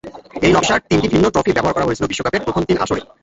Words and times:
একই 0.37 0.53
নকশার 0.55 0.79
তিনটি 0.89 1.07
ভিন্ন 1.13 1.25
ট্রফি 1.29 1.51
ব্যবহার 1.53 1.75
করা 1.75 1.87
হয়েছিল 1.87 2.05
বিশ্বকাপের 2.07 2.45
প্রথম 2.45 2.63
তিন 2.65 2.77
আসরে। 2.83 3.01